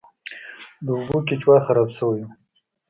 د 0.85 0.87
اوبو 0.97 1.17
کیچوا 1.27 1.57
خراب 1.65 1.89
شوی 1.97 2.21
و. 2.25 2.29